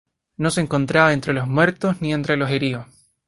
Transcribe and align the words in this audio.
No 0.35 0.49
se 0.49 0.61
encontraba 0.61 1.13
entre 1.13 1.31
los 1.31 1.45
muertos 1.45 2.01
ni 2.01 2.11
entre 2.11 2.35
los 2.35 2.49
heridos. 2.49 2.87